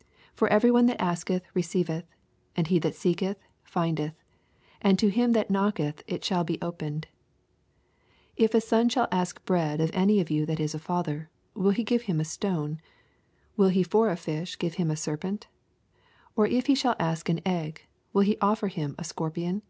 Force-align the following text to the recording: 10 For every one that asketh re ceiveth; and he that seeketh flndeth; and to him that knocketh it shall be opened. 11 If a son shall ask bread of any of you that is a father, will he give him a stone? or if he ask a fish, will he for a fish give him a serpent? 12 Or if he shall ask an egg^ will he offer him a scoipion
10 0.00 0.04
For 0.34 0.48
every 0.48 0.70
one 0.70 0.84
that 0.88 1.00
asketh 1.02 1.42
re 1.54 1.62
ceiveth; 1.62 2.04
and 2.54 2.66
he 2.66 2.78
that 2.80 2.94
seeketh 2.94 3.38
flndeth; 3.66 4.12
and 4.82 4.98
to 4.98 5.08
him 5.08 5.32
that 5.32 5.48
knocketh 5.48 6.02
it 6.06 6.22
shall 6.22 6.44
be 6.44 6.58
opened. 6.60 7.06
11 8.36 8.44
If 8.44 8.54
a 8.54 8.60
son 8.60 8.90
shall 8.90 9.08
ask 9.10 9.42
bread 9.46 9.80
of 9.80 9.90
any 9.94 10.20
of 10.20 10.30
you 10.30 10.44
that 10.44 10.60
is 10.60 10.74
a 10.74 10.78
father, 10.78 11.30
will 11.54 11.70
he 11.70 11.82
give 11.82 12.02
him 12.02 12.20
a 12.20 12.26
stone? 12.28 12.78
or 13.56 13.68
if 13.68 13.72
he 13.72 13.80
ask 13.86 13.94
a 13.94 13.94
fish, 13.94 13.96
will 13.96 14.02
he 14.02 14.10
for 14.10 14.10
a 14.10 14.16
fish 14.18 14.58
give 14.58 14.74
him 14.74 14.90
a 14.90 14.96
serpent? 14.96 15.46
12 16.34 16.34
Or 16.36 16.46
if 16.54 16.66
he 16.66 16.74
shall 16.74 16.96
ask 16.98 17.30
an 17.30 17.40
egg^ 17.46 17.78
will 18.12 18.20
he 18.20 18.36
offer 18.42 18.68
him 18.68 18.94
a 18.98 19.02
scoipion 19.02 19.62